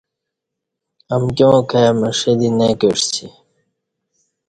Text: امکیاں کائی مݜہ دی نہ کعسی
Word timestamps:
امکیاں 1.15 1.59
کائی 1.69 1.91
مݜہ 1.99 2.33
دی 2.39 2.49
نہ 2.57 2.67
کعسی 2.79 3.27